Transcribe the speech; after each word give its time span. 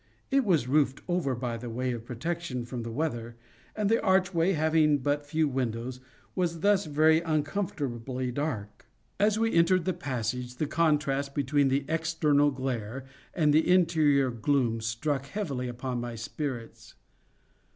It 0.31 0.43
was 0.43 0.67
roofed 0.67 0.99
over, 1.07 1.35
by 1.35 1.57
way 1.59 1.91
of 1.91 2.05
protection 2.05 2.65
from 2.65 2.81
the 2.81 2.89
weather, 2.89 3.35
and 3.75 3.87
the 3.87 4.01
archway, 4.03 4.53
having 4.53 4.97
but 4.97 5.27
few 5.27 5.47
windows, 5.47 5.99
was 6.33 6.61
thus 6.61 6.87
very 6.87 7.21
uncomfortably 7.21 8.31
dark. 8.31 8.87
As 9.19 9.37
we 9.37 9.53
entered 9.53 9.85
the 9.85 9.93
passage, 9.93 10.55
the 10.55 10.65
contrast 10.65 11.35
between 11.35 11.67
the 11.67 11.85
external 11.87 12.49
glare 12.49 13.05
and 13.35 13.53
the 13.53 13.69
interior 13.69 14.31
gloom 14.31 14.81
struck 14.81 15.27
heavily 15.27 15.67
upon 15.67 16.01
my 16.01 16.15
spirits. 16.15 16.95